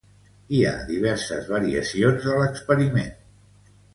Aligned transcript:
Hi 0.53 0.59
ha 0.67 0.71
diverses 0.85 1.51
variacions 1.51 2.27
de 2.29 2.39
l'experiment. 2.39 3.15